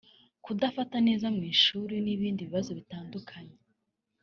kudafata 0.45 0.97
neza 1.07 1.25
mu 1.35 1.41
ishuri 1.53 1.95
n’ibindi 2.05 2.41
bibazo 2.47 2.71
bitandukanye 2.79 3.55